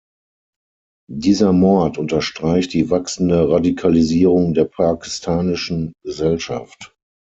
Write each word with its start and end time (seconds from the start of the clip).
Dieser 1.11 1.53
Mord 1.53 1.99
unterstreicht 1.99 2.73
die 2.73 2.89
wachsende 2.89 3.51
Radikalisierung 3.51 4.55
der 4.55 4.65
pakistanischen 4.65 5.93
Gesellschaft. 6.03 6.95